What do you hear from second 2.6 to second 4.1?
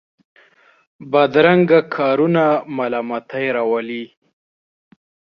ملامتۍ راولي